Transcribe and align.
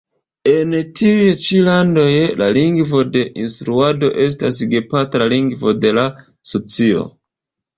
En 0.51 0.71
tiuj 0.99 1.25
ĉi 1.47 1.59
landoj, 1.67 2.13
la 2.39 2.47
lingvo 2.57 3.03
de 3.17 3.23
instruado 3.43 4.09
estas 4.25 4.59
gepatra 4.73 5.29
lingvo 5.37 5.77
de 5.85 5.93
la 6.01 6.09
socio. 6.55 7.07